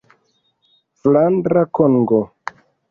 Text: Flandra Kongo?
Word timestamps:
Flandra 1.01 1.63
Kongo? 1.75 2.21